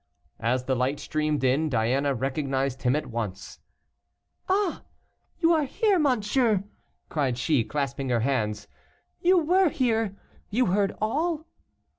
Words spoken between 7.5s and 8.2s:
clasping